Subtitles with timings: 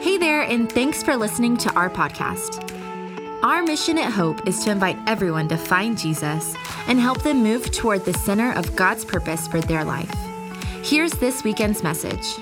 [0.00, 2.62] Hey there, and thanks for listening to our podcast.
[3.42, 6.54] Our mission at Hope is to invite everyone to find Jesus
[6.86, 10.14] and help them move toward the center of God's purpose for their life.
[10.84, 12.38] Here's this weekend's message.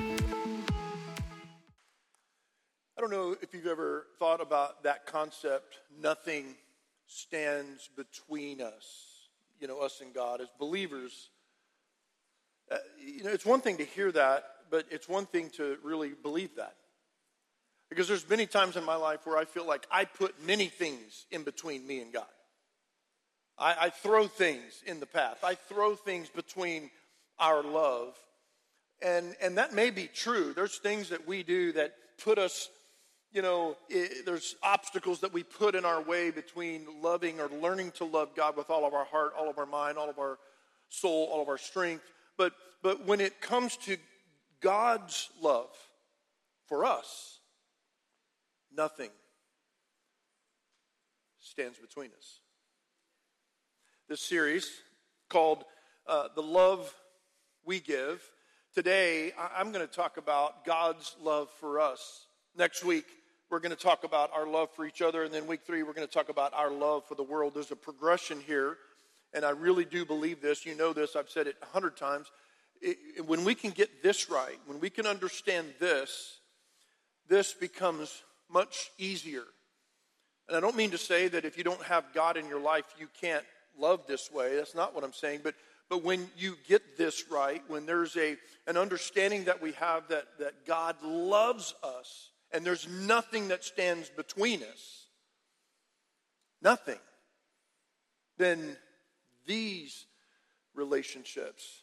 [2.94, 6.56] I don't know if you've ever thought about that concept, nothing
[7.06, 10.42] stands between us, you know, us and God.
[10.42, 11.30] As believers,
[12.70, 16.10] uh, you know, it's one thing to hear that, but it's one thing to really
[16.22, 16.74] believe that.
[17.88, 21.26] Because there's many times in my life where I feel like I put many things
[21.30, 22.26] in between me and God.
[23.58, 25.38] I, I throw things in the path.
[25.44, 26.90] I throw things between
[27.38, 28.14] our love.
[29.02, 30.52] And, and that may be true.
[30.52, 32.68] There's things that we do that put us,
[33.32, 37.92] you know, it, there's obstacles that we put in our way between loving or learning
[37.92, 40.38] to love God with all of our heart, all of our mind, all of our
[40.88, 42.04] soul, all of our strength.
[42.36, 43.96] But, but when it comes to
[44.60, 45.70] God's love
[46.66, 47.38] for us,
[48.76, 49.08] Nothing
[51.40, 52.40] stands between us.
[54.06, 54.70] This series
[55.30, 55.64] called
[56.06, 56.92] uh, The Love
[57.64, 58.22] We Give.
[58.74, 62.26] Today, I'm going to talk about God's love for us.
[62.54, 63.06] Next week,
[63.48, 65.22] we're going to talk about our love for each other.
[65.22, 67.54] And then week three, we're going to talk about our love for the world.
[67.54, 68.76] There's a progression here.
[69.32, 70.66] And I really do believe this.
[70.66, 71.16] You know this.
[71.16, 72.30] I've said it a hundred times.
[72.82, 76.40] It, when we can get this right, when we can understand this,
[77.26, 79.44] this becomes much easier.
[80.48, 82.84] And I don't mean to say that if you don't have God in your life,
[82.98, 83.44] you can't
[83.78, 84.56] love this way.
[84.56, 85.40] That's not what I'm saying.
[85.42, 85.54] But,
[85.88, 90.24] but when you get this right, when there's a, an understanding that we have that,
[90.38, 95.06] that God loves us and there's nothing that stands between us,
[96.62, 96.98] nothing,
[98.38, 98.76] then
[99.46, 100.06] these
[100.74, 101.82] relationships,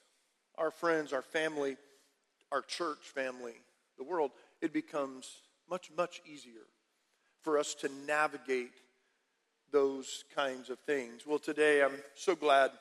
[0.58, 1.76] our friends, our family,
[2.52, 3.56] our church family,
[3.98, 5.30] the world, it becomes
[5.70, 6.68] much, much easier
[7.42, 8.72] for us to navigate
[9.72, 11.26] those kinds of things.
[11.26, 12.72] Well, today I'm so glad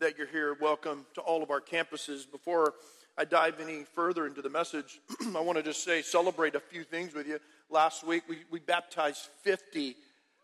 [0.00, 0.56] that you're here.
[0.60, 2.30] Welcome to all of our campuses.
[2.30, 2.74] Before
[3.16, 5.00] I dive any further into the message,
[5.36, 7.38] I want to just say, celebrate a few things with you.
[7.70, 9.94] Last week, we, we baptized 50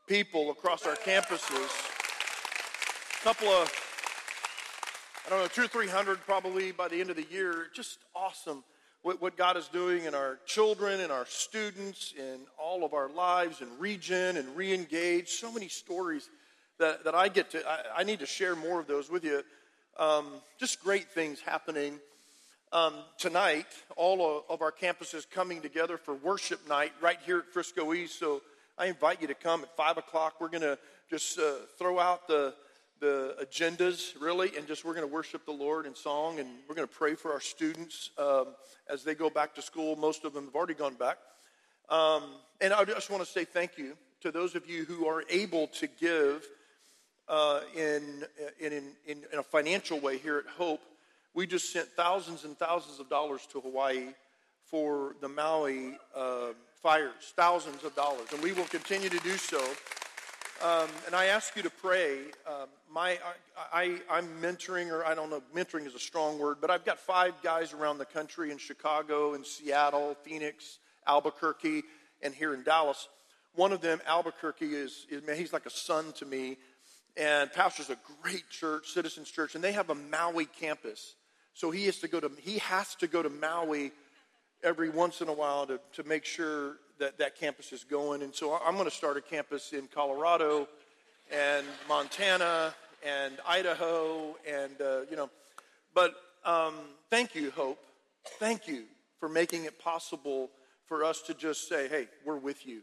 [0.07, 1.69] people across our campuses.
[3.21, 3.73] A couple of,
[5.27, 7.67] I don't know, two or three hundred probably by the end of the year.
[7.75, 8.63] Just awesome
[9.03, 13.09] what, what God is doing in our children and our students in all of our
[13.09, 15.29] lives and region and re-engage.
[15.29, 16.29] So many stories
[16.79, 19.43] that, that I get to, I, I need to share more of those with you.
[19.99, 20.27] Um,
[20.59, 21.99] just great things happening.
[22.71, 23.67] Um, tonight,
[23.97, 28.19] all of our campuses coming together for worship night right here at Frisco East.
[28.19, 28.43] So
[28.77, 30.35] I invite you to come at 5 o'clock.
[30.39, 30.79] We're going to
[31.09, 32.55] just uh, throw out the
[33.01, 36.75] the agendas, really, and just we're going to worship the Lord in song, and we're
[36.75, 38.49] going to pray for our students um,
[38.89, 39.97] as they go back to school.
[39.97, 41.19] Most of them have already gone back.
[41.89, 42.25] Um,
[42.61, 45.69] and I just want to say thank you to those of you who are able
[45.69, 46.47] to give
[47.29, 48.25] uh, in,
[48.59, 50.81] in, in, in, a financial way here at Hope.
[51.35, 54.09] We just sent thousands and thousands of dollars to Hawaii
[54.65, 56.49] for the Maui uh,
[56.83, 59.63] fires, thousands of dollars, and we will continue to do so.
[60.63, 62.19] Um, and I ask you to pray.
[62.45, 63.17] Um, my,
[63.73, 66.85] I, I, am mentoring, or I don't know, mentoring is a strong word, but I've
[66.85, 71.85] got five guys around the country in Chicago, in Seattle, Phoenix, Albuquerque,
[72.23, 73.09] and here in Dallas.
[73.55, 76.57] One of them, Albuquerque, is, is man, he's like a son to me,
[77.17, 81.15] and pastors a great church, Citizens Church, and they have a Maui campus.
[81.55, 83.93] So he has to go to he has to go to Maui
[84.65, 88.23] every once in a while to, to make sure that that campus is going.
[88.23, 90.69] And so I'm going to start a campus in Colorado
[91.31, 95.31] and Montana and Idaho and, uh, you know,
[95.95, 96.15] but
[96.45, 96.75] um,
[97.11, 97.79] thank you, Hope.
[98.39, 98.85] Thank you
[99.21, 100.51] for making it possible
[100.87, 102.81] for us to just say, hey, we're with you.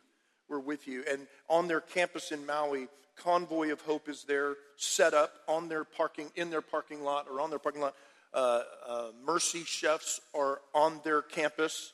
[0.49, 1.03] We're with you.
[1.09, 5.83] And on their campus in Maui, Convoy of Hope is there, set up on their
[5.83, 7.95] parking, in their parking lot or on their parking lot.
[8.33, 11.93] Uh, uh, Mercy Chefs are on their campus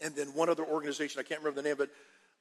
[0.00, 1.90] and then one other organization, I can't remember the name it,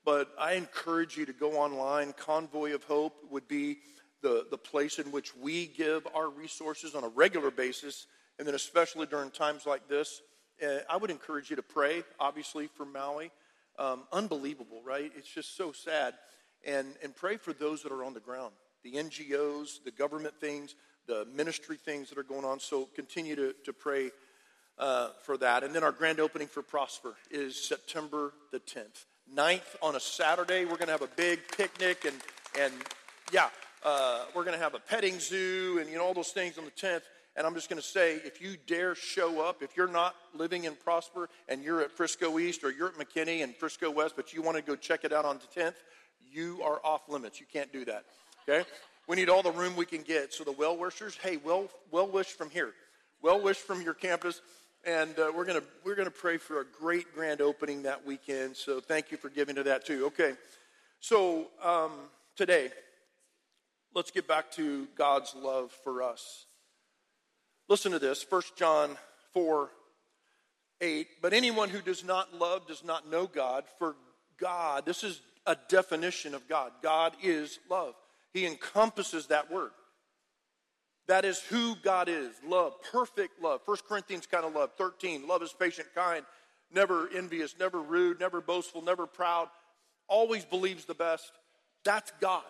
[0.03, 2.13] but I encourage you to go online.
[2.13, 3.79] Convoy of Hope would be
[4.21, 8.07] the, the place in which we give our resources on a regular basis,
[8.37, 10.21] and then especially during times like this.
[10.63, 13.31] Uh, I would encourage you to pray, obviously, for Maui.
[13.77, 15.11] Um, unbelievable, right?
[15.17, 16.13] It's just so sad.
[16.65, 18.53] And, and pray for those that are on the ground
[18.83, 20.75] the NGOs, the government things,
[21.07, 22.59] the ministry things that are going on.
[22.59, 24.11] So continue to, to pray
[24.77, 25.63] uh, for that.
[25.63, 29.05] And then our grand opening for Prosper is September the 10th.
[29.35, 32.15] 9th on a Saturday, we're going to have a big picnic and,
[32.59, 32.73] and
[33.31, 33.49] yeah,
[33.83, 36.65] uh, we're going to have a petting zoo and you know all those things on
[36.65, 37.01] the 10th.
[37.37, 40.63] And I'm just going to say if you dare show up, if you're not living
[40.63, 44.33] in Prosper and you're at Frisco East or you're at McKinney and Frisco West, but
[44.33, 45.73] you want to go check it out on the 10th,
[46.31, 47.41] you are off limits.
[47.41, 48.05] You can't do that.
[48.47, 48.67] Okay?
[49.07, 50.33] We need all the room we can get.
[50.33, 52.71] So the well wishers, hey, well, well wish from here.
[53.21, 54.41] Well wish from your campus.
[54.85, 58.55] And uh, we're going to we're gonna pray for a great grand opening that weekend.
[58.55, 60.05] So thank you for giving to that too.
[60.07, 60.33] Okay.
[60.99, 61.91] So um,
[62.35, 62.69] today,
[63.95, 66.45] let's get back to God's love for us.
[67.67, 68.95] Listen to this 1 John
[69.33, 69.71] 4
[70.81, 71.07] 8.
[71.19, 73.95] But anyone who does not love does not know God, for
[74.37, 76.71] God, this is a definition of God.
[76.83, 77.95] God is love.
[78.33, 79.71] He encompasses that word.
[81.07, 83.61] That is who God is love, perfect love.
[83.65, 84.71] 1 Corinthians kind of love.
[84.77, 86.25] 13, love is patient, kind,
[86.73, 89.49] never envious, never rude, never boastful, never proud,
[90.07, 91.31] always believes the best.
[91.83, 92.43] That's God.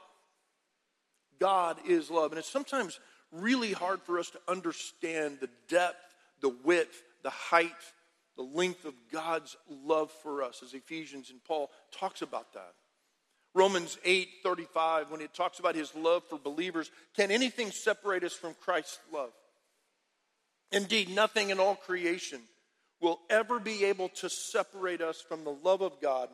[1.40, 2.32] God is love.
[2.32, 3.00] And it's sometimes
[3.32, 7.72] really hard for us to understand the depth, the width, the height,
[8.38, 12.74] the length of God's love for us, as Ephesians and Paul talks about that.
[13.56, 18.34] Romans 8 35, when it talks about his love for believers, can anything separate us
[18.34, 19.32] from Christ's love?
[20.72, 22.42] Indeed, nothing in all creation
[23.00, 26.30] will ever be able to separate us from the love of God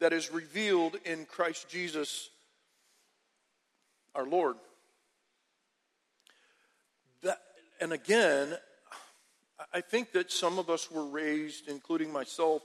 [0.00, 2.28] that is revealed in Christ Jesus
[4.14, 4.56] our Lord.
[7.22, 7.38] That,
[7.80, 8.56] and again,
[9.72, 12.62] I think that some of us were raised, including myself,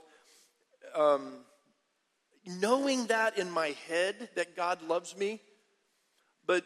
[0.96, 1.34] um,
[2.46, 5.40] knowing that in my head that God loves me,
[6.46, 6.64] but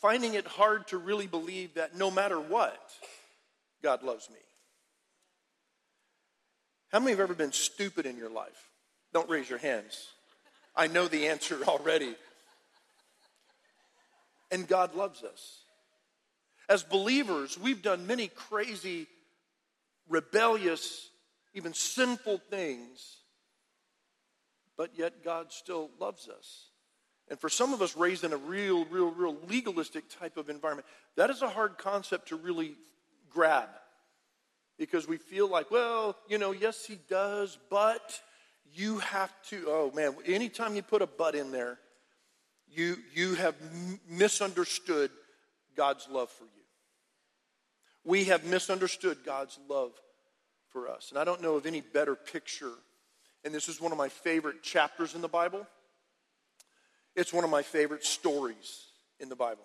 [0.00, 2.78] finding it hard to really believe that no matter what,
[3.82, 4.36] God loves me.
[6.92, 8.70] How many have ever been stupid in your life?
[9.12, 10.08] Don't raise your hands.
[10.74, 12.14] I know the answer already.
[14.50, 15.62] And God loves us.
[16.68, 19.06] As believers, we've done many crazy,
[20.08, 21.08] rebellious,
[21.54, 23.18] even sinful things
[24.76, 26.70] but yet God still loves us.
[27.28, 30.86] And for some of us raised in a real, real, real legalistic type of environment,
[31.16, 32.74] that is a hard concept to really
[33.30, 33.68] grab
[34.78, 38.20] because we feel like, well, you know, yes, he does, but
[38.74, 41.78] you have to, oh man, anytime you put a but in there,
[42.70, 43.54] you, you have
[44.08, 45.10] misunderstood
[45.76, 46.50] God's love for you.
[48.04, 49.92] We have misunderstood God's love
[50.68, 51.10] for us.
[51.10, 52.72] And I don't know of any better picture
[53.46, 55.64] and this is one of my favorite chapters in the Bible.
[57.14, 58.86] It's one of my favorite stories
[59.20, 59.62] in the Bible.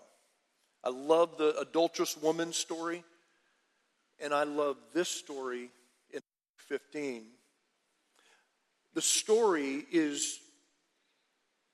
[0.83, 3.03] I love the adulterous woman story,
[4.19, 5.71] and I love this story
[6.11, 6.21] in
[6.67, 7.23] 15.
[8.93, 10.37] The story is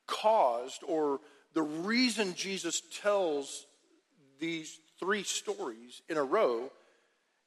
[0.07, 1.19] caused, or
[1.53, 3.65] the reason Jesus tells
[4.39, 6.71] these three stories in a row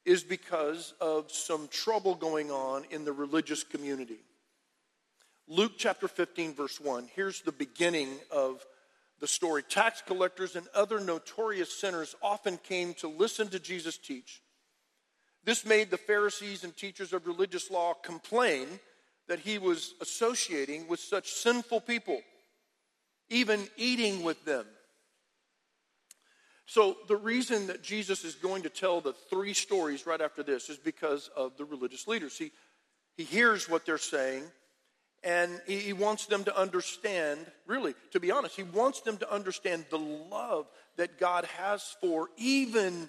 [0.05, 4.19] is because of some trouble going on in the religious community.
[5.51, 7.09] Luke chapter 15, verse 1.
[7.13, 8.65] Here's the beginning of
[9.19, 9.61] the story.
[9.63, 14.41] Tax collectors and other notorious sinners often came to listen to Jesus teach.
[15.43, 18.65] This made the Pharisees and teachers of religious law complain
[19.27, 22.21] that he was associating with such sinful people,
[23.29, 24.65] even eating with them.
[26.65, 30.69] So, the reason that Jesus is going to tell the three stories right after this
[30.69, 32.37] is because of the religious leaders.
[32.37, 32.53] He,
[33.17, 34.45] he hears what they're saying
[35.23, 39.85] and he wants them to understand, really, to be honest, he wants them to understand
[39.89, 40.67] the love
[40.97, 43.07] that God has for even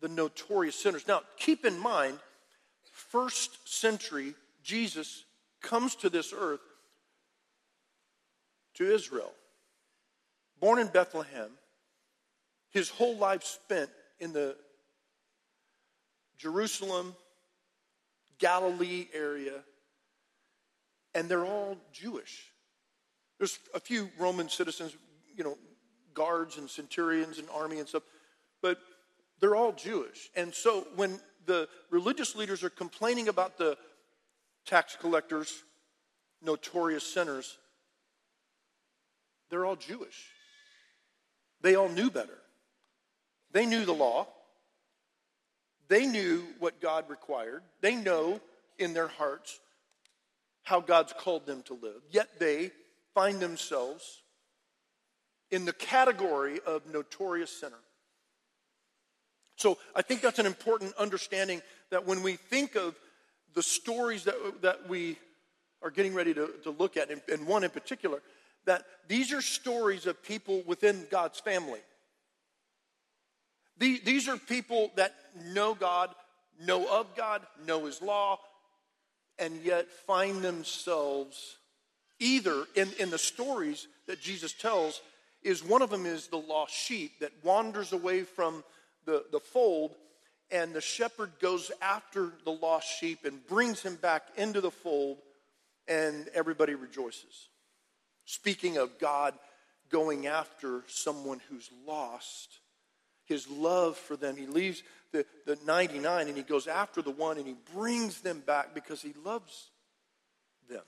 [0.00, 1.06] the notorious sinners.
[1.06, 2.18] Now, keep in mind,
[2.90, 5.24] first century, Jesus
[5.60, 6.60] comes to this earth
[8.74, 9.32] to Israel.
[10.60, 11.50] Born in Bethlehem,
[12.70, 14.56] his whole life spent in the
[16.38, 17.14] Jerusalem,
[18.38, 19.64] Galilee area
[21.18, 22.52] and they're all Jewish.
[23.38, 24.96] There's a few Roman citizens,
[25.36, 25.58] you know,
[26.14, 28.04] guards and centurions and army and stuff,
[28.62, 28.78] but
[29.40, 30.30] they're all Jewish.
[30.36, 33.76] And so when the religious leaders are complaining about the
[34.64, 35.64] tax collectors,
[36.40, 37.58] notorious sinners,
[39.50, 40.30] they're all Jewish.
[41.62, 42.38] They all knew better.
[43.50, 44.28] They knew the law.
[45.88, 47.62] They knew what God required.
[47.80, 48.40] They know
[48.78, 49.58] in their hearts
[50.68, 52.70] how God's called them to live, yet they
[53.14, 54.20] find themselves
[55.50, 57.78] in the category of notorious sinner.
[59.56, 62.94] So I think that's an important understanding that when we think of
[63.54, 65.16] the stories that, that we
[65.80, 68.20] are getting ready to, to look at, and, and one in particular,
[68.66, 71.80] that these are stories of people within God's family.
[73.78, 75.14] These are people that
[75.46, 76.10] know God,
[76.60, 78.38] know of God, know His law,
[79.38, 81.56] and yet find themselves
[82.18, 85.00] either in, in the stories that Jesus tells,
[85.42, 88.64] is one of them is the lost sheep that wanders away from
[89.04, 89.94] the, the fold,
[90.50, 95.18] and the shepherd goes after the lost sheep and brings him back into the fold,
[95.86, 97.48] and everybody rejoices.
[98.24, 99.34] Speaking of God
[99.90, 102.58] going after someone who's lost,
[103.24, 107.38] his love for them, he leaves the, the 99 and he goes after the one
[107.38, 109.70] and he brings them back because he loves
[110.68, 110.82] them.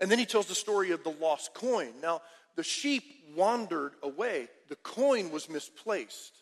[0.00, 1.92] And then he tells the story of the lost coin.
[2.02, 2.22] Now,
[2.56, 3.04] the sheep
[3.36, 6.32] wandered away, the coin was misplaced.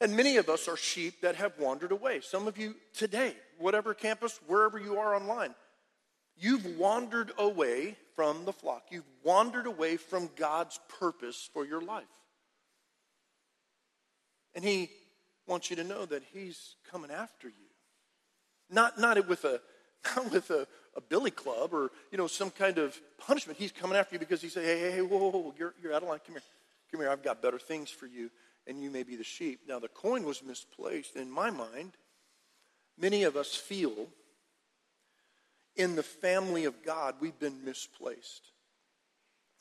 [0.00, 2.20] And many of us are sheep that have wandered away.
[2.20, 5.54] Some of you today, whatever campus, wherever you are online,
[6.36, 8.84] you've wandered away from the flock.
[8.90, 12.04] You've wandered away from God's purpose for your life.
[14.58, 14.90] And He
[15.46, 17.54] wants you to know that He's coming after you.
[18.68, 19.60] Not, not with a
[20.16, 23.56] not with a, a billy club or you know some kind of punishment.
[23.56, 25.94] He's coming after you because he said, "Hey, hey, hey, whoa, whoa, whoa, you're you're
[25.94, 26.18] out of line.
[26.26, 26.42] Come here,
[26.90, 27.08] come here.
[27.08, 28.32] I've got better things for you,
[28.66, 31.92] and you may be the sheep." Now the coin was misplaced in my mind.
[32.98, 34.08] Many of us feel
[35.76, 38.50] in the family of God we've been misplaced.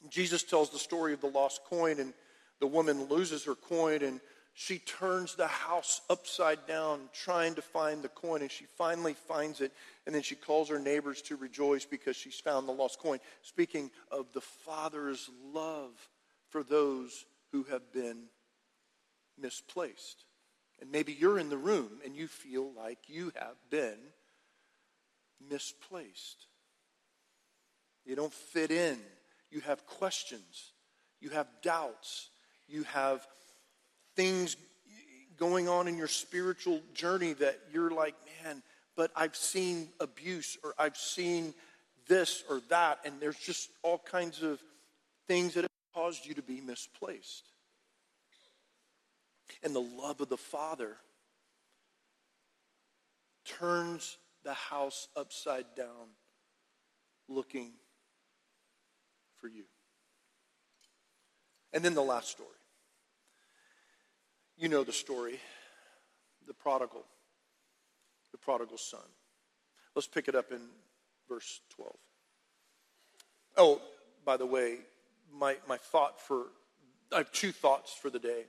[0.09, 2.15] Jesus tells the story of the lost coin, and
[2.59, 4.21] the woman loses her coin, and
[4.59, 9.61] she turns the house upside down trying to find the coin, and she finally finds
[9.61, 9.71] it.
[10.07, 13.19] And then she calls her neighbors to rejoice because she's found the lost coin.
[13.43, 15.91] Speaking of the Father's love
[16.49, 18.23] for those who have been
[19.39, 20.25] misplaced.
[20.81, 23.99] And maybe you're in the room and you feel like you have been
[25.51, 26.47] misplaced.
[28.07, 28.97] You don't fit in.
[29.51, 30.71] You have questions.
[31.21, 32.29] You have doubts.
[32.67, 33.23] You have
[34.17, 34.57] things
[35.37, 38.63] going on in your spiritual journey that you're like, man,
[38.95, 41.53] but I've seen abuse or I've seen
[42.07, 44.59] this or that, and there's just all kinds of
[45.27, 47.43] things that have caused you to be misplaced.
[49.63, 50.97] And the love of the Father
[53.45, 56.07] turns the house upside down
[57.29, 57.71] looking
[59.39, 59.63] for you.
[61.73, 62.56] And then the last story.
[64.57, 65.39] You know the story
[66.47, 67.03] the prodigal,
[68.31, 69.01] the prodigal son.
[69.95, 70.61] Let's pick it up in
[71.27, 71.93] verse 12.
[73.57, 73.81] Oh,
[74.25, 74.77] by the way,
[75.33, 76.43] my, my thought for,
[77.13, 78.45] I have two thoughts for the day.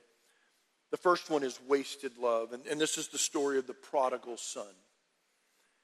[0.91, 4.37] The first one is wasted love, and, and this is the story of the prodigal
[4.37, 4.73] son.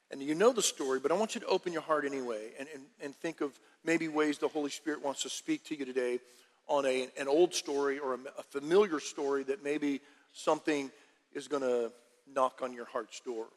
[0.09, 2.67] And you know the story, but I want you to open your heart anyway and,
[2.73, 6.19] and, and think of maybe ways the Holy Spirit wants to speak to you today
[6.67, 10.01] on a, an old story or a, a familiar story that maybe
[10.35, 10.91] something
[11.33, 11.91] is going to
[12.31, 13.47] knock on your heart's door.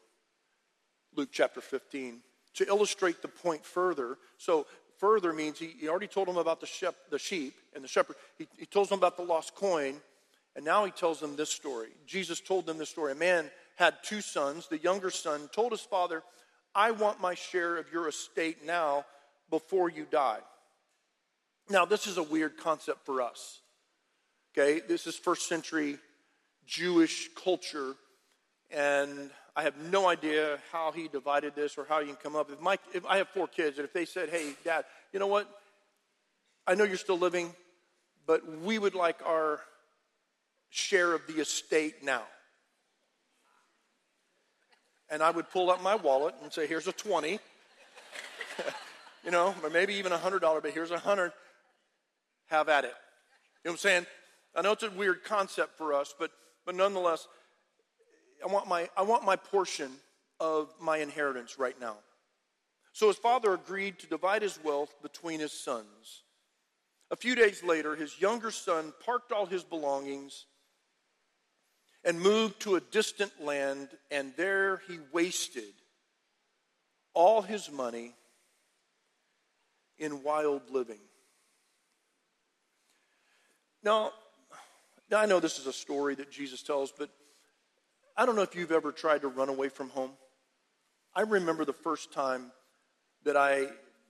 [1.15, 2.21] Luke chapter 15.
[2.55, 4.65] To illustrate the point further, so
[4.97, 8.15] further means he, he already told them about the, shep, the sheep and the shepherd.
[8.37, 9.95] He, he tells them about the lost coin,
[10.55, 11.89] and now he tells them this story.
[12.07, 13.11] Jesus told them this story.
[13.11, 14.67] A man had two sons.
[14.67, 16.23] The younger son told his father,
[16.73, 19.05] I want my share of your estate now
[19.49, 20.39] before you die.
[21.69, 23.61] Now, this is a weird concept for us.
[24.57, 25.99] Okay, this is first century
[26.69, 27.95] Jewish culture,
[28.69, 32.51] and I have no idea how he divided this or how you can come up.
[32.51, 35.27] If, my, if I have four kids, and if they said, "Hey, Dad, you know
[35.27, 35.49] what?
[36.67, 37.53] I know you're still living,
[38.27, 39.61] but we would like our
[40.69, 42.21] share of the estate now,"
[45.09, 47.39] and I would pull up my wallet and say, "Here's a twenty,
[49.25, 51.31] you know, or maybe even a hundred dollar, but here's a hundred.
[52.51, 52.93] Have at it."
[53.63, 54.05] You know what I'm saying?
[54.55, 56.31] I know it's a weird concept for us, but
[56.65, 57.27] but nonetheless,
[58.43, 59.91] I want my, I want my portion
[60.39, 61.97] of my inheritance right now.
[62.93, 66.23] So his father agreed to divide his wealth between his sons.
[67.11, 70.45] A few days later, his younger son parked all his belongings
[72.03, 75.73] and moved to a distant land, and there he wasted
[77.13, 78.15] all his money
[79.97, 80.99] in wild living.
[83.83, 84.11] Now,
[85.11, 87.09] now, I know this is a story that Jesus tells, but
[88.15, 90.11] I don't know if you've ever tried to run away from home.
[91.15, 92.51] I remember the first time
[93.25, 93.67] that I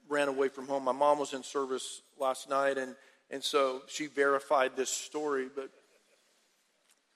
[0.10, 0.84] ran away from home.
[0.84, 2.96] My mom was in service last night, and,
[3.29, 5.48] and so she verified this story.
[5.53, 5.70] But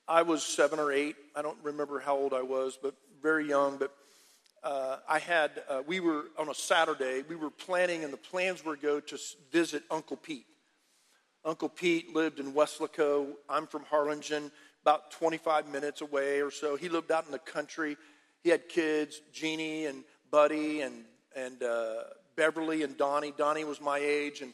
[0.08, 1.16] I was seven or eight.
[1.36, 3.78] I don't remember how old I was, but very young.
[3.78, 3.92] But
[4.64, 8.64] uh, I had, uh, we were on a Saturday, we were planning, and the plans
[8.64, 9.18] were to go to
[9.52, 10.46] visit Uncle Pete.
[11.46, 13.28] Uncle Pete lived in Weslaco.
[13.50, 16.76] I'm from Harlingen, about 25 minutes away or so.
[16.76, 17.98] He lived out in the country.
[18.44, 21.04] He had kids, Jeannie and Buddy and,
[21.36, 22.04] and uh,
[22.36, 23.34] Beverly and Donnie.
[23.38, 24.54] Donnie was my age, and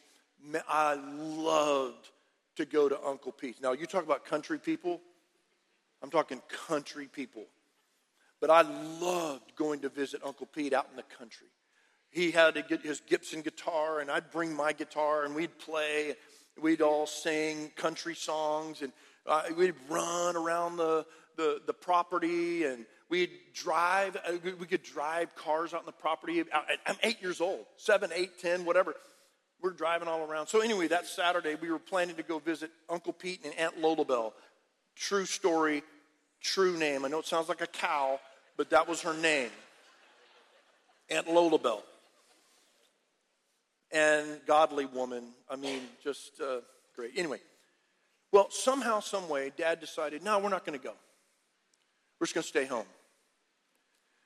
[0.67, 2.09] I loved
[2.55, 3.61] to go to Uncle Pete's.
[3.61, 4.99] Now, you talk about country people.
[6.01, 7.45] I'm talking country people.
[8.39, 8.61] But I
[9.01, 11.47] loved going to visit Uncle Pete out in the country.
[12.09, 16.15] He had to get his Gibson guitar, and I'd bring my guitar, and we'd play.
[16.61, 18.91] We'd all sing country songs, and
[19.25, 21.05] uh, we'd run around the,
[21.37, 24.17] the, the property, and we'd drive.
[24.17, 26.43] Uh, we could drive cars out in the property.
[26.85, 28.93] I'm eight years old, seven, eight, ten, whatever.
[29.61, 30.47] We're driving all around.
[30.47, 34.31] So anyway, that Saturday we were planning to go visit Uncle Pete and Aunt Lolabelle.
[34.95, 35.83] True story,
[36.41, 37.05] true name.
[37.05, 38.19] I know it sounds like a cow,
[38.57, 39.49] but that was her name.
[41.09, 41.83] Aunt Lolabelle.
[43.91, 45.23] And godly woman.
[45.49, 46.59] I mean, just uh,
[46.95, 47.11] great.
[47.17, 47.39] Anyway,
[48.31, 50.93] well, somehow, some way, Dad decided, no, we're not going to go.
[52.19, 52.85] We're just going to stay home.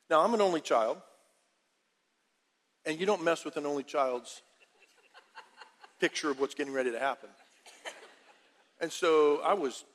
[0.10, 0.98] Now, I'm an only child,
[2.86, 4.42] and you don't mess with an only child's
[6.00, 7.30] picture of what's getting ready to happen.
[8.82, 9.86] And so I was,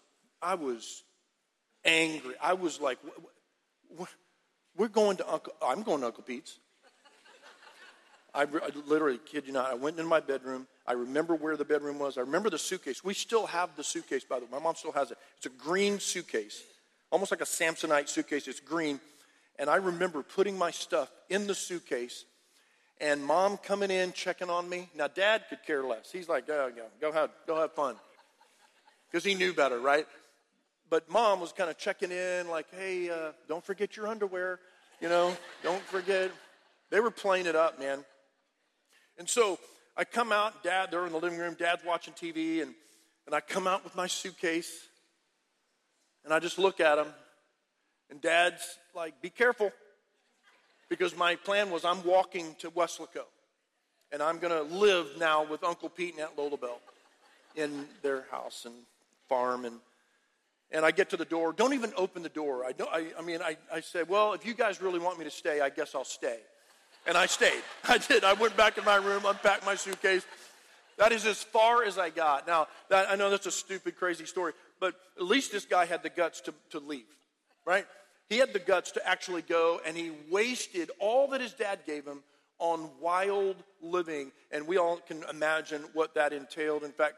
[0.41, 1.03] I was
[1.85, 2.35] angry.
[2.43, 2.99] I was like,
[4.77, 6.59] we're going to Uncle, I'm going to Uncle Pete's.
[8.35, 8.47] I, I
[8.87, 9.71] literally kid you not.
[9.71, 10.67] I went into my bedroom.
[10.87, 12.19] I remember where the bedroom was.
[12.19, 13.03] I remember the suitcase.
[13.03, 14.51] We still have the suitcase, by the way.
[14.53, 15.19] My mom still has it.
[15.37, 16.63] It's a green suitcase,
[17.11, 18.47] almost like a Samsonite suitcase.
[18.49, 19.01] It's green.
[19.59, 22.25] And I remember putting my stuff in the suitcase
[23.01, 24.89] and mom coming in checking on me.
[24.95, 26.11] Now, dad could care less.
[26.11, 27.97] He's like, go, go, go, have, go have fun.
[29.11, 30.07] Because he knew better, right?
[30.91, 34.59] But mom was kind of checking in, like, hey, uh, don't forget your underwear,
[35.01, 36.31] you know, don't forget.
[36.91, 38.05] They were playing it up, man.
[39.19, 39.59] And so
[39.97, 42.73] I come out, dad, they're in the living room, dad's watching TV, and,
[43.27, 44.87] and I come out with my suitcase,
[46.25, 47.09] and I just look at him,
[48.11, 49.73] and dad's like, be careful
[50.89, 53.25] because my plan was I'm walking to Weslaco
[54.13, 56.81] and I'm going to live now with Uncle Pete and Aunt Lolabelle
[57.57, 58.75] in their house and
[59.29, 59.65] farm.
[59.65, 59.77] And,
[60.71, 61.53] and I get to the door.
[61.53, 62.65] Don't even open the door.
[62.65, 65.25] I, don't, I, I mean, I, I said, well, if you guys really want me
[65.25, 66.39] to stay, I guess I'll stay.
[67.09, 67.63] And I stayed.
[67.89, 68.23] I did.
[68.23, 70.25] I went back in my room, unpacked my suitcase.
[70.99, 72.47] That is as far as I got.
[72.47, 76.03] Now, that, I know that's a stupid, crazy story, but at least this guy had
[76.03, 77.07] the guts to, to leave,
[77.65, 77.87] right?
[78.29, 82.05] He had the guts to actually go and he wasted all that his dad gave
[82.05, 82.23] him
[82.59, 84.33] on wild living.
[84.51, 86.83] And we all can imagine what that entailed.
[86.83, 87.15] In fact,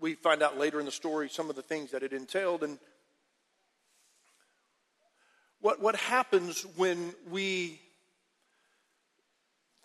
[0.00, 2.62] we find out later in the story some of the things that it entailed.
[2.62, 2.78] And
[5.60, 7.80] what, what happens when we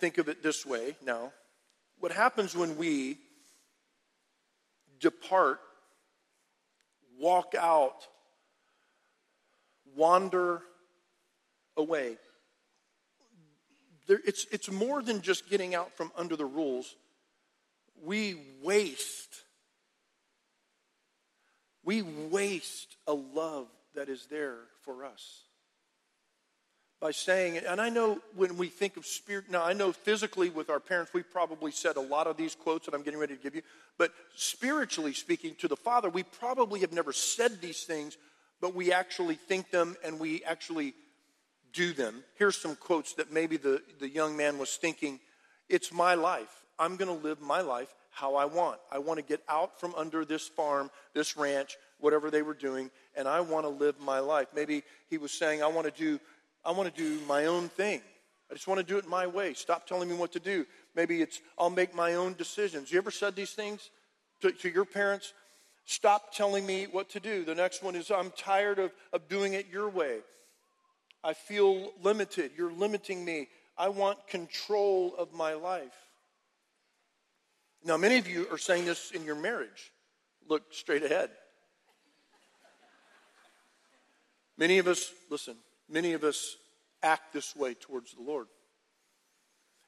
[0.01, 1.31] think of it this way now?
[1.99, 3.19] What happens when we
[4.99, 5.59] depart,
[7.19, 8.07] walk out
[9.95, 10.61] wander
[11.77, 12.17] away.
[14.07, 16.95] There, it's, it's more than just getting out from under the rules.
[18.03, 19.43] We waste.
[21.83, 25.43] We waste a love that is there for us
[27.01, 30.51] by saying, it, and I know when we think of spirit, now I know physically
[30.51, 33.35] with our parents, we probably said a lot of these quotes that I'm getting ready
[33.35, 33.63] to give you,
[33.97, 38.17] but spiritually speaking to the Father, we probably have never said these things,
[38.61, 40.93] but we actually think them and we actually
[41.73, 42.23] do them.
[42.35, 45.19] Here's some quotes that maybe the, the young man was thinking
[45.69, 46.65] It's my life.
[46.77, 48.79] I'm going to live my life how I want.
[48.91, 52.91] I want to get out from under this farm, this ranch, whatever they were doing,
[53.15, 54.47] and I want to live my life.
[54.53, 56.19] Maybe he was saying, I want to do,
[56.63, 58.01] I want to do my own thing.
[58.49, 59.53] I just want to do it my way.
[59.53, 60.65] Stop telling me what to do.
[60.95, 62.91] Maybe it's I'll make my own decisions.
[62.91, 63.89] You ever said these things
[64.41, 65.33] to, to your parents?
[65.85, 67.45] Stop telling me what to do.
[67.45, 70.19] The next one is I'm tired of, of doing it your way.
[71.23, 72.51] I feel limited.
[72.57, 73.47] You're limiting me.
[73.77, 75.95] I want control of my life.
[77.83, 79.91] Now, many of you are saying this in your marriage.
[80.47, 81.29] Look straight ahead.
[84.57, 85.55] Many of us, listen,
[85.91, 86.55] many of us
[87.03, 88.47] act this way towards the Lord.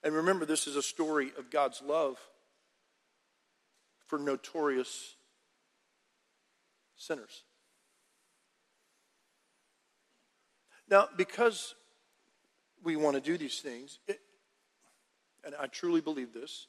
[0.03, 2.17] And remember, this is a story of God's love
[4.07, 5.15] for notorious
[6.97, 7.43] sinners.
[10.89, 11.73] Now, because
[12.83, 14.19] we want to do these things, it,
[15.43, 16.67] and I truly believe this,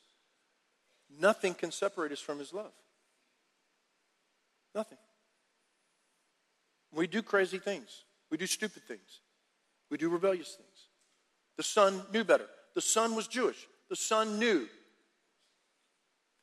[1.21, 2.73] nothing can separate us from His love.
[4.75, 4.99] Nothing.
[6.93, 9.21] We do crazy things, we do stupid things,
[9.95, 10.89] we do rebellious things.
[11.57, 12.47] The son knew better.
[12.75, 13.69] The son was Jewish.
[13.89, 14.67] The son knew.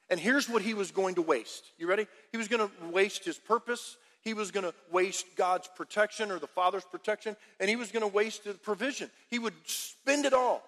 [0.10, 1.66] And here's what he was going to waste.
[1.78, 2.08] You ready?
[2.32, 3.98] He was going to waste his purpose.
[4.22, 7.36] He was going to waste God's protection or the Father's protection.
[7.60, 9.12] And he was going to waste the provision.
[9.30, 10.64] He would spend it all.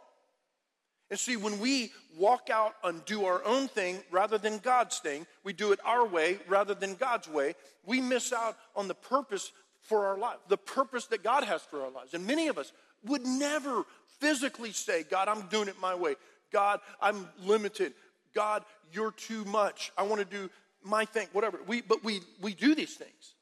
[1.10, 5.26] And see, when we walk out and do our own thing rather than God's thing,
[5.46, 9.54] we do it our way rather than God's way, we miss out on the purpose
[9.84, 12.14] for our life, the purpose that God has for our lives.
[12.14, 12.72] And many of us
[13.06, 13.84] would never
[14.20, 16.16] physically say, God, I'm doing it my way.
[16.52, 17.94] God, I'm limited.
[18.34, 19.92] God, you're too much.
[19.98, 20.50] I want to do
[20.84, 21.60] my thing, whatever.
[21.68, 23.36] We, but we, we do these things.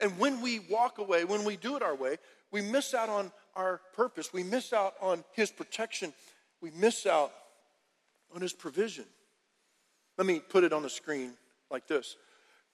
[0.00, 2.16] And when we walk away, when we do it our way,
[2.50, 4.32] we miss out on our purpose.
[4.32, 6.12] We miss out on His protection.
[6.60, 7.32] We miss out
[8.34, 9.04] on His provision.
[10.18, 11.32] Let me put it on the screen
[11.70, 12.16] like this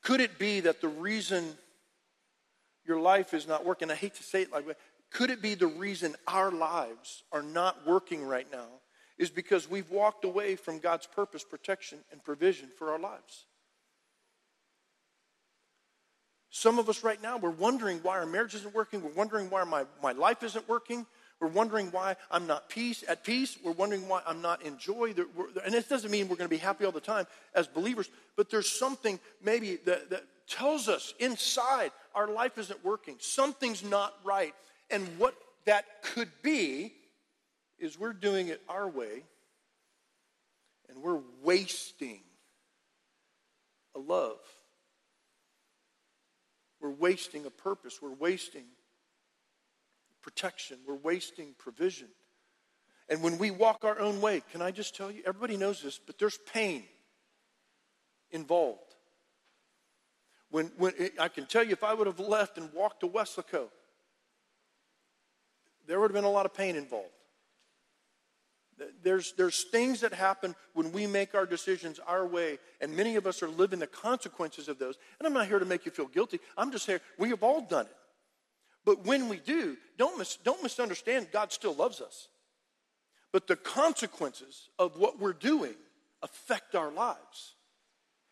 [0.03, 1.57] Could it be that the reason
[2.89, 4.79] your life is not working, I hate to say it like that,
[5.11, 8.67] could it be the reason our lives are not working right now
[9.19, 13.47] is because we've walked away from God's purpose, protection, and provision for our lives.
[16.51, 19.03] Some of us right now, we're wondering why our marriage isn't working.
[19.03, 21.05] We're wondering why my, my life isn't working.
[21.41, 23.57] We're wondering why I'm not peace at peace.
[23.63, 25.15] We're wondering why I'm not in joy.
[25.65, 28.51] And it doesn't mean we're going to be happy all the time as believers, but
[28.51, 33.17] there's something maybe that, that tells us inside our life isn't working.
[33.21, 34.55] Something's not right.
[34.91, 35.35] And what
[35.67, 36.93] that could be
[37.79, 39.23] is we're doing it our way
[40.89, 42.21] and we're wasting
[43.95, 44.39] a love.
[46.81, 48.01] We're wasting a purpose.
[48.01, 48.65] We're wasting
[50.23, 50.79] protection.
[50.87, 52.09] We're wasting provision.
[53.09, 55.99] And when we walk our own way, can I just tell you, everybody knows this,
[55.99, 56.85] but there's pain
[58.31, 58.95] involved.
[60.51, 63.69] When, when I can tell you, if I would have left and walked to Weslaco,
[65.87, 67.09] there would have been a lot of pain involved.
[69.03, 73.27] There's, there's things that happen when we make our decisions our way, and many of
[73.27, 74.97] us are living the consequences of those.
[75.19, 76.39] And I'm not here to make you feel guilty.
[76.57, 77.97] I'm just here, we have all done it.
[78.89, 82.29] But when we do, don't, mis- don't misunderstand, God still loves us.
[83.33, 85.75] But the consequences of what we're doing
[86.23, 87.55] affect our lives.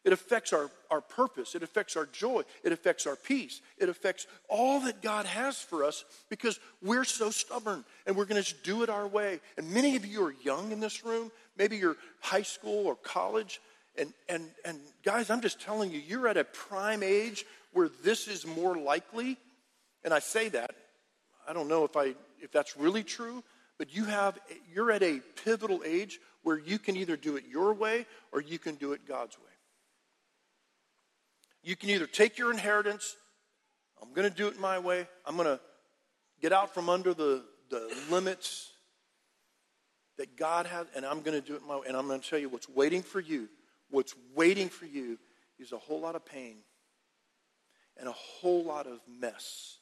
[0.03, 1.55] It affects our, our purpose.
[1.55, 2.41] It affects our joy.
[2.65, 3.61] It affects our peace.
[3.77, 8.43] It affects all that God has for us because we're so stubborn and we're going
[8.43, 9.41] to do it our way.
[9.59, 11.31] And many of you are young in this room.
[11.59, 13.61] Maybe you're high school or college.
[13.99, 18.27] And, and, and guys, I'm just telling you, you're at a prime age where this
[18.27, 19.37] is more likely.
[20.07, 20.71] And I say that.
[21.47, 23.43] I don't know if, I, if that's really true,
[23.77, 24.39] but you have,
[24.73, 28.59] you're at a pivotal age where you can either do it your way or you
[28.59, 29.45] can do it God's way.
[31.63, 33.17] You can either take your inheritance,
[34.01, 35.61] I'm going to do it my way, I'm going to
[36.41, 38.71] get out from under the, the limits
[40.19, 41.87] that God has, and I'm going to do it my way.
[41.89, 43.49] And I'm going to tell you what's waiting for you.
[43.91, 45.19] What's waiting for you
[45.59, 46.59] is a whole lot of pain
[47.97, 49.76] and a whole lot of mess.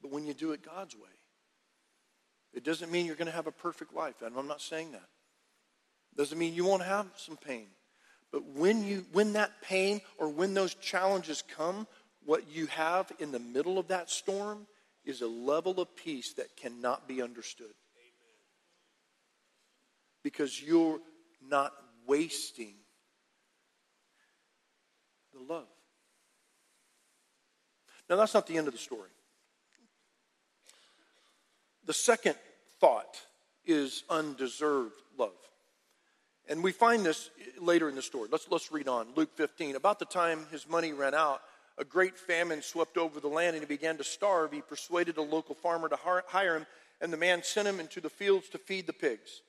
[0.00, 1.02] But when you do it God's way,
[2.52, 4.22] it doesn't mean you're going to have a perfect life.
[4.22, 5.08] And I'm not saying that.
[6.12, 7.66] It Doesn't mean you won't have some pain.
[8.32, 11.86] But when you when that pain or when those challenges come,
[12.24, 14.66] what you have in the middle of that storm
[15.04, 17.72] is a level of peace that cannot be understood.
[20.22, 21.00] Because you're
[21.40, 21.72] not
[22.06, 22.74] wasting
[25.32, 25.68] the love.
[28.10, 29.10] Now, that's not the end of the story.
[31.88, 32.36] The second
[32.82, 33.16] thought
[33.64, 35.32] is undeserved love.
[36.46, 38.28] And we find this later in the story.
[38.30, 39.06] Let's, let's read on.
[39.16, 39.74] Luke 15.
[39.74, 41.40] About the time his money ran out,
[41.78, 44.52] a great famine swept over the land and he began to starve.
[44.52, 46.66] He persuaded a local farmer to hire him,
[47.00, 49.40] and the man sent him into the fields to feed the pigs.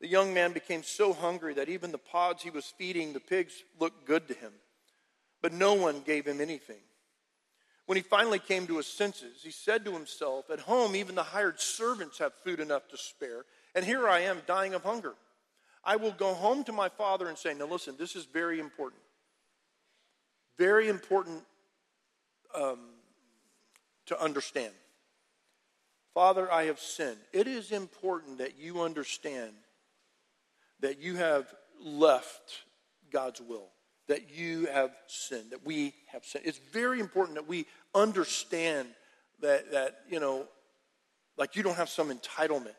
[0.00, 3.52] The young man became so hungry that even the pods he was feeding the pigs
[3.78, 4.52] looked good to him.
[5.42, 6.80] But no one gave him anything.
[7.90, 11.24] When he finally came to his senses, he said to himself, At home, even the
[11.24, 15.14] hired servants have food enough to spare, and here I am dying of hunger.
[15.82, 19.02] I will go home to my father and say, Now listen, this is very important.
[20.56, 21.42] Very important
[22.54, 22.78] um,
[24.06, 24.72] to understand.
[26.14, 27.18] Father, I have sinned.
[27.32, 29.50] It is important that you understand
[30.78, 32.62] that you have left
[33.10, 33.66] God's will,
[34.06, 36.46] that you have sinned, that we have sinned.
[36.46, 38.88] It's very important that we understand
[39.40, 40.46] that, that you know,
[41.36, 42.74] like you don't have some entitlement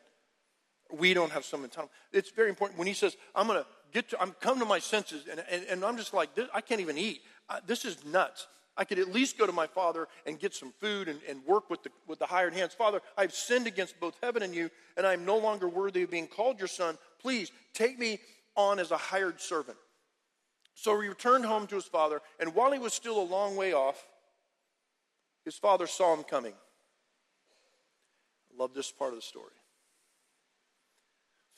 [0.93, 1.89] we don't have some entitlement.
[2.11, 2.77] It's very important.
[2.77, 5.65] When he says, I'm going to get to, I'm come to my senses, and, and,
[5.69, 7.21] and I'm just like, this, I can't even eat.
[7.49, 8.47] I, this is nuts.
[8.77, 11.69] I could at least go to my father and get some food and, and work
[11.69, 12.73] with the, with the hired hands.
[12.73, 16.11] Father, I've sinned against both heaven and you, and I am no longer worthy of
[16.11, 16.97] being called your son.
[17.21, 18.19] Please take me
[18.55, 19.77] on as a hired servant.
[20.73, 23.73] So he returned home to his father, and while he was still a long way
[23.73, 24.07] off,
[25.43, 26.53] his father saw him coming.
[28.53, 29.53] I love this part of the story.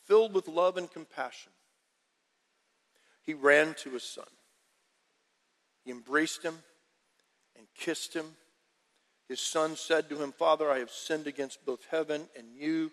[0.06, 1.52] Filled with love and compassion,
[3.22, 4.28] he ran to his son.
[5.86, 6.58] He embraced him
[7.58, 8.26] and kissed him.
[9.28, 12.92] His son said to him, Father, I have sinned against both heaven and you,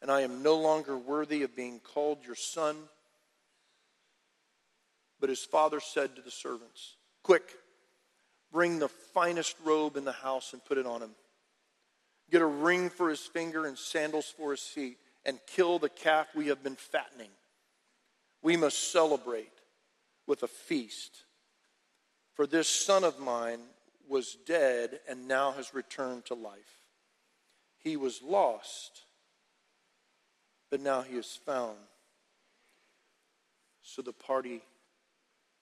[0.00, 2.76] and I am no longer worthy of being called your son.
[5.18, 7.42] But his father said to the servants, Quick,
[8.52, 11.10] bring the finest robe in the house and put it on him.
[12.30, 16.28] Get a ring for his finger and sandals for his feet, and kill the calf
[16.34, 17.30] we have been fattening.
[18.42, 19.52] We must celebrate
[20.26, 21.24] with a feast.
[22.34, 23.60] For this son of mine
[24.08, 26.80] was dead and now has returned to life.
[27.78, 29.02] He was lost,
[30.70, 31.76] but now he is found.
[33.82, 34.62] So the party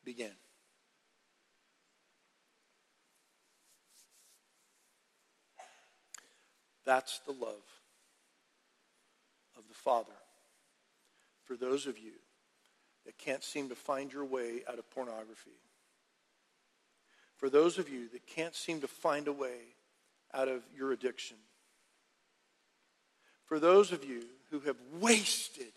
[0.05, 0.33] began.
[6.89, 7.67] That's the love
[9.59, 10.11] of the Father
[11.45, 12.13] for those of you
[13.05, 15.59] that can't seem to find your way out of pornography.
[17.37, 19.59] For those of you that can't seem to find a way
[20.33, 21.37] out of your addiction.
[23.45, 25.75] For those of you who have wasted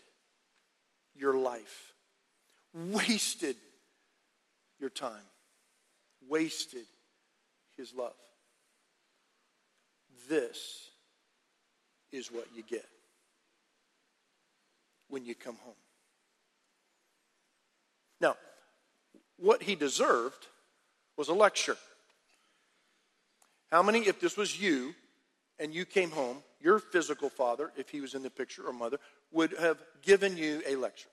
[1.14, 1.92] your life,
[2.72, 3.56] wasted
[4.80, 5.28] your time,
[6.26, 6.86] wasted
[7.76, 8.14] his love.
[10.26, 10.88] This
[12.12, 12.86] is what you get
[15.08, 15.74] when you come home.
[18.20, 18.36] Now,
[19.36, 20.46] what he deserved
[21.16, 21.76] was a lecture.
[23.70, 24.94] How many, if this was you
[25.58, 28.98] and you came home, your physical father, if he was in the picture, or mother,
[29.32, 31.08] would have given you a lecture?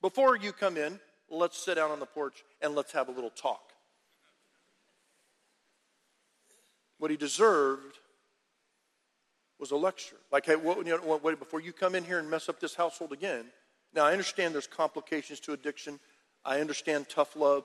[0.00, 3.30] Before you come in, let's sit down on the porch and let's have a little
[3.30, 3.60] talk.
[6.98, 7.99] What he deserved
[9.60, 10.16] was a lecture.
[10.32, 12.74] Like, hey, what, you know, wait, before you come in here and mess up this
[12.74, 13.44] household again.
[13.94, 16.00] Now, I understand there's complications to addiction.
[16.44, 17.64] I understand tough love.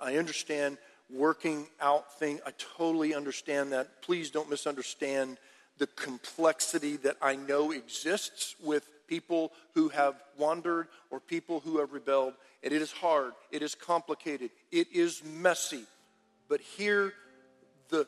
[0.00, 0.78] I understand
[1.10, 2.40] working out thing.
[2.44, 4.02] I totally understand that.
[4.02, 5.38] Please don't misunderstand
[5.78, 11.92] the complexity that I know exists with people who have wandered or people who have
[11.92, 12.34] rebelled.
[12.62, 15.84] And it is hard, it is complicated, it is messy.
[16.48, 17.12] But here,
[17.88, 18.06] the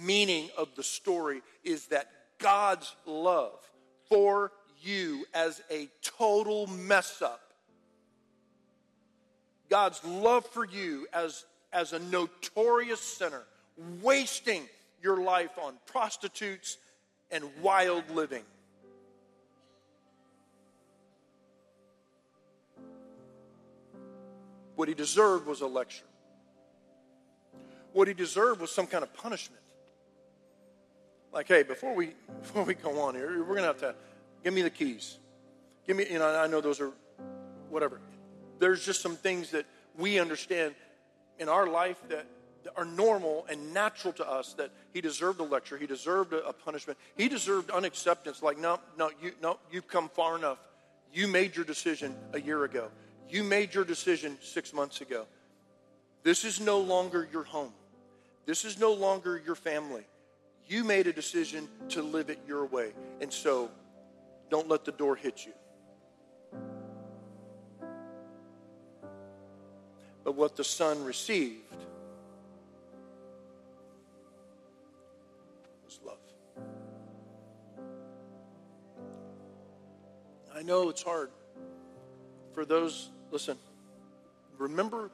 [0.00, 2.08] meaning of the story is that
[2.38, 3.58] God's love
[4.08, 7.40] for you as a total mess up,
[9.68, 13.42] God's love for you as, as a notorious sinner,
[14.02, 14.62] wasting
[15.02, 16.78] your life on prostitutes
[17.30, 18.44] and wild living.
[24.76, 26.04] What he deserved was a lecture.
[27.92, 29.60] What he deserved was some kind of punishment.
[31.32, 33.94] Like, hey, before we before we go on here, we're gonna have to
[34.44, 35.18] give me the keys.
[35.86, 36.92] Give me, you know, I know those are
[37.70, 38.00] whatever.
[38.58, 40.74] There's just some things that we understand
[41.38, 42.26] in our life that
[42.76, 46.98] are normal and natural to us that he deserved a lecture he deserved a, punishment
[47.16, 50.58] he deserved unacceptance like no no you no you've come far enough
[51.14, 52.90] you made your decision a year ago
[53.30, 55.26] you made your decision six months ago.
[56.22, 57.72] This is no longer your home.
[58.46, 60.04] This is no longer your family.
[60.68, 62.92] You made a decision to live it your way.
[63.20, 63.70] And so
[64.50, 65.52] don't let the door hit you.
[70.24, 71.62] But what the son received
[75.86, 76.18] was love.
[80.54, 81.30] I know it's hard
[82.52, 83.58] for those Listen,
[84.56, 85.10] remember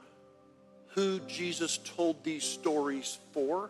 [0.93, 3.69] who Jesus told these stories for?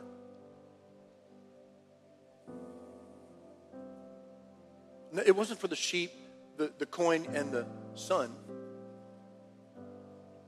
[5.23, 6.11] It wasn't for the sheep,
[6.57, 8.33] the, the coin, and the son.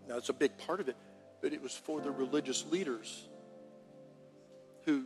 [0.07, 0.95] Now, it's a big part of it,
[1.41, 3.27] but it was for the religious leaders
[4.85, 5.03] who,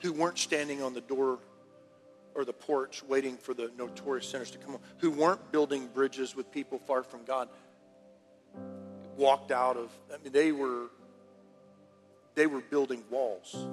[0.00, 1.38] who weren't standing on the door
[2.34, 6.34] or the porch waiting for the notorious sinners to come home, who weren't building bridges
[6.34, 7.48] with people far from God,
[9.16, 10.86] walked out of, I mean, they were,
[12.34, 13.66] they were building walls.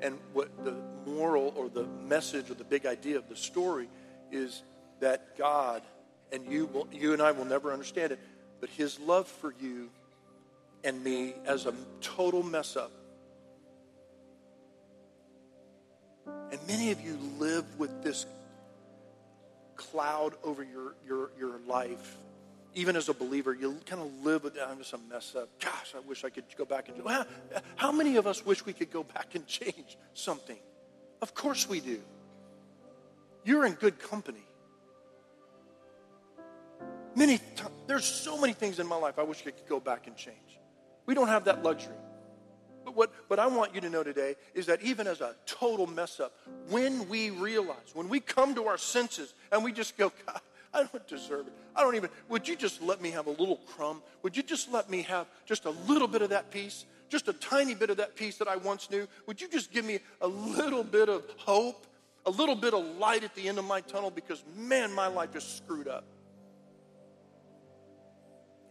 [0.00, 0.74] And what the
[1.06, 3.88] moral or the message or the big idea of the story
[4.30, 4.62] is
[5.00, 5.82] that God
[6.30, 8.18] and you will, you and I will never understand it,
[8.60, 9.90] but His love for you
[10.84, 12.92] and me as a total mess up
[16.50, 18.24] And many of you live with this
[19.76, 22.16] cloud over your, your, your life.
[22.74, 24.56] Even as a believer, you kind of live with.
[24.58, 25.48] I'm just a mess up.
[25.60, 27.08] Gosh, I wish I could go back and do.
[27.08, 27.26] How,
[27.76, 30.58] how many of us wish we could go back and change something?
[31.22, 32.00] Of course we do.
[33.44, 34.44] You're in good company.
[37.16, 40.06] Many times, there's so many things in my life I wish I could go back
[40.06, 40.36] and change.
[41.06, 41.96] We don't have that luxury.
[42.84, 45.86] But what, what I want you to know today is that even as a total
[45.86, 46.32] mess up,
[46.68, 50.40] when we realize, when we come to our senses and we just go, God,
[50.72, 51.52] I don't deserve it.
[51.74, 54.02] I don't even, would you just let me have a little crumb?
[54.22, 56.84] Would you just let me have just a little bit of that peace?
[57.08, 59.08] Just a tiny bit of that peace that I once knew?
[59.26, 61.86] Would you just give me a little bit of hope?
[62.26, 65.34] A little bit of light at the end of my tunnel because, man, my life
[65.34, 66.04] is screwed up.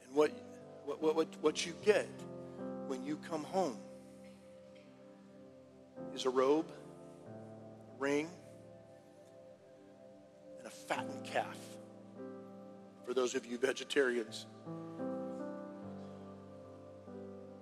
[0.06, 0.32] And what,
[0.86, 2.08] what, what, what you get
[2.88, 3.78] when you come home
[6.14, 8.30] is a robe, a ring,
[10.60, 11.58] and a fattened calf.
[13.08, 14.48] For those of you vegetarians,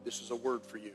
[0.03, 0.93] this is a word for you.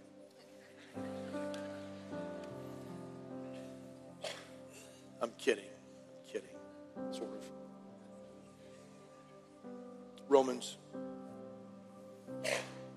[5.23, 5.63] I'm kidding.
[5.63, 6.51] I'm kidding.
[7.13, 7.45] Sort of.
[10.29, 10.79] Romans.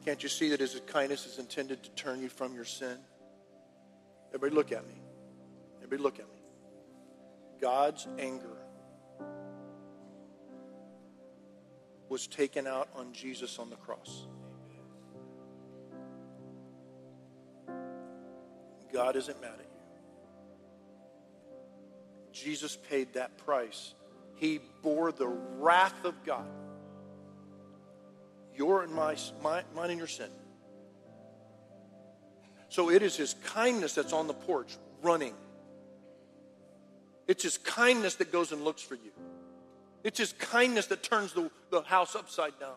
[0.04, 2.98] Can't you see that his kindness is intended to turn you from your sin?
[4.30, 4.96] Everybody look at me.
[5.84, 6.42] Everybody look at me.
[7.62, 8.58] God's anger
[12.14, 14.28] was taken out on Jesus on the cross.
[18.94, 19.66] God isn't mad at you.
[22.32, 23.96] Jesus paid that price.
[24.36, 26.46] He bore the wrath of God.
[28.56, 30.30] Your and my, my mine and your sin.
[32.70, 35.34] So it is his kindness that's on the porch running.
[37.28, 39.12] It's his kindness that goes and looks for you.
[40.04, 42.76] It's his kindness that turns the, the house upside down.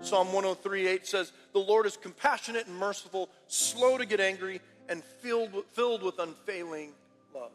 [0.00, 5.02] Psalm 103 8 says, The Lord is compassionate and merciful, slow to get angry, and
[5.02, 6.92] filled, filled with unfailing
[7.34, 7.50] love.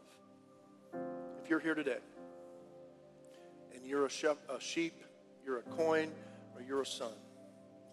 [1.43, 1.99] If you're here today
[3.75, 4.93] and you're a, sheep, a sheep,
[5.45, 6.11] you're a coin,
[6.55, 7.11] or you're a son,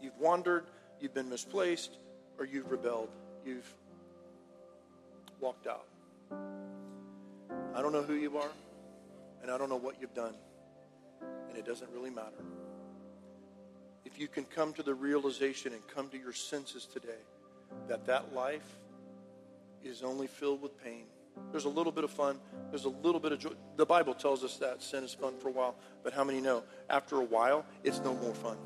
[0.01, 0.65] you've wandered,
[1.01, 1.99] you've been misplaced,
[2.39, 3.11] or you've rebelled,
[3.45, 3.71] you've
[5.41, 5.87] walked out.
[7.75, 8.49] I don't know who you are,
[9.47, 10.35] and I don't know what you've done,
[11.49, 12.45] and it doesn't really matter.
[14.05, 17.23] If you can come to the realization and come to your senses today
[17.89, 18.67] that that life
[19.85, 21.05] is only filled with pain.
[21.53, 22.41] There's a little bit of fun.
[22.71, 23.51] There's a little bit of joy.
[23.77, 26.65] The Bible tells us that sin is fun for a while, but how many know
[26.91, 28.57] after a while, it's no more fun?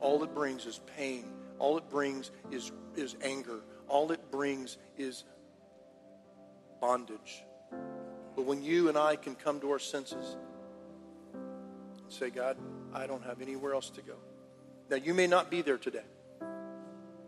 [0.00, 1.24] All it brings is pain
[1.62, 3.60] all it brings is, is anger.
[3.86, 5.22] All it brings is
[6.80, 7.44] bondage.
[8.34, 10.36] But when you and I can come to our senses
[11.34, 12.56] and say, God,
[12.94, 14.14] I don't have anywhere else to go.
[14.90, 16.04] Now, you may not be there today.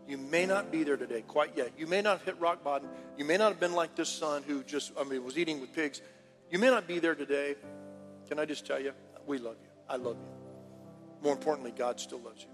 [0.07, 1.71] You may not be there today quite yet.
[1.77, 2.89] You may not have hit rock bottom.
[3.17, 5.73] You may not have been like this son who just, I mean, was eating with
[5.73, 6.01] pigs.
[6.51, 7.55] You may not be there today.
[8.27, 8.93] Can I just tell you,
[9.25, 9.69] we love you.
[9.89, 11.23] I love you.
[11.23, 12.49] More importantly, God still loves you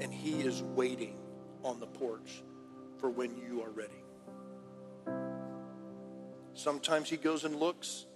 [0.00, 1.16] and He is waiting
[1.62, 2.42] on the porch
[2.98, 4.03] for when you are ready.
[6.54, 8.06] Sometimes He goes and looks.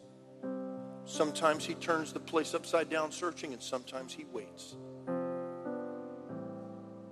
[1.05, 4.77] Sometimes He turns the place upside down searching, and sometimes He waits.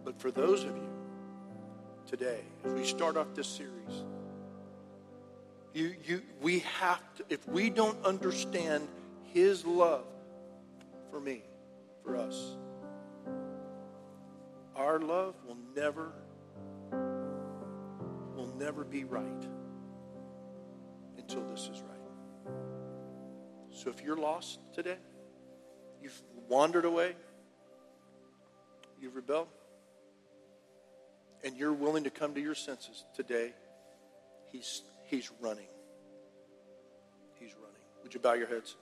[0.04, 0.88] But for those of you
[2.06, 4.04] today, as we start off this series,
[5.74, 8.86] you, you, we have to, if we don't understand
[9.34, 10.06] His love
[11.10, 11.42] for me,
[12.04, 12.56] for us,
[14.76, 16.12] our love will never
[18.36, 19.46] will never be right
[21.28, 22.54] until this is right.
[23.70, 24.96] So if you're lost today,
[26.00, 27.16] you've wandered away,
[29.00, 29.48] you've rebelled,
[31.44, 33.52] and you're willing to come to your senses today,
[34.52, 35.66] he's he's running.
[37.40, 37.82] He's running.
[38.04, 38.76] Would you bow your heads?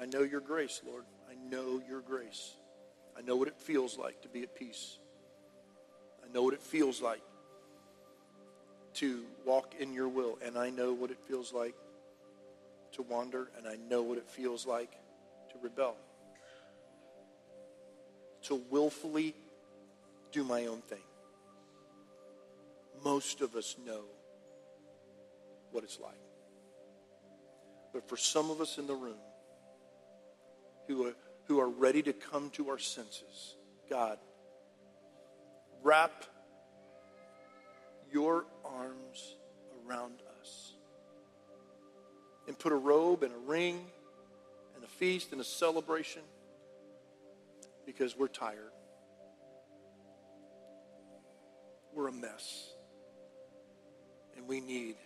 [0.00, 1.04] I know your grace, Lord.
[1.30, 2.54] I know your grace.
[3.16, 4.98] I know what it feels like to be at peace.
[6.32, 7.22] Know what it feels like
[8.94, 10.38] to walk in your will.
[10.44, 11.74] And I know what it feels like
[12.92, 13.48] to wander.
[13.58, 15.96] And I know what it feels like to rebel.
[18.44, 19.34] To willfully
[20.32, 21.02] do my own thing.
[23.04, 24.02] Most of us know
[25.70, 26.14] what it's like.
[27.92, 29.18] But for some of us in the room,
[30.86, 31.14] who are,
[31.46, 33.56] who are ready to come to our senses.
[33.88, 34.18] God,
[35.82, 36.24] wrap
[38.12, 39.36] your arms
[39.86, 40.74] around us
[42.46, 43.84] and put a robe and a ring
[44.74, 46.22] and a feast and a celebration
[47.86, 48.72] because we're tired.
[51.94, 52.70] We're a mess.
[54.36, 54.96] And we need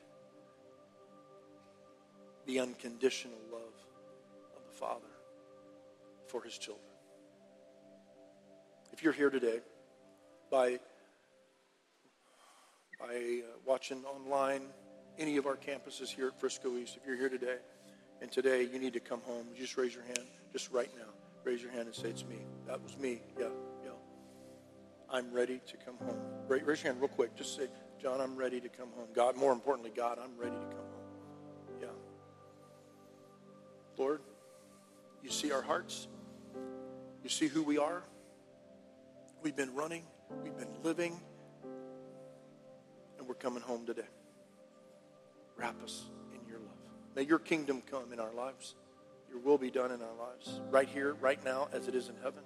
[2.47, 3.74] the unconditional love
[4.57, 5.03] of the Father
[6.29, 6.85] for his children.
[8.93, 9.61] If you're here today
[10.51, 10.78] by,
[12.99, 14.62] by uh, watching online,
[15.18, 17.57] any of our campuses here at Frisco East, if you're here today
[18.20, 21.12] and today you need to come home, just raise your hand, just right now.
[21.44, 22.38] Raise your hand and say, It's me.
[22.66, 23.20] That was me.
[23.38, 23.47] Yeah,
[23.84, 23.90] yeah.
[25.09, 26.18] I'm ready to come home.
[26.49, 27.36] Raise your hand real quick.
[27.36, 27.68] Just say,
[28.03, 29.07] John, I'm ready to come home.
[29.14, 31.80] God, more importantly, God, I'm ready to come home.
[31.80, 31.86] Yeah.
[33.97, 34.22] Lord,
[35.22, 36.09] you see our hearts.
[37.22, 38.03] You see who we are.
[39.42, 40.03] We've been running,
[40.43, 41.20] we've been living,
[43.18, 44.03] and we're coming home today.
[45.57, 46.77] Wrap us in your love.
[47.14, 48.74] May your kingdom come in our lives.
[49.29, 52.14] Your will be done in our lives, right here, right now, as it is in
[52.22, 52.43] heaven.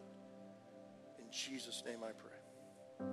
[1.18, 3.06] In Jesus' name I pray.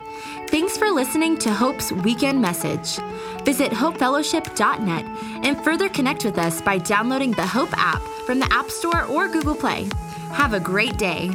[0.00, 0.48] Amen.
[0.48, 2.98] Thanks for listening to Hope's weekend message.
[3.44, 5.04] Visit hopefellowship.net
[5.44, 9.28] and further connect with us by downloading the Hope app from the App Store or
[9.28, 9.88] Google Play.
[10.32, 11.30] Have a great day.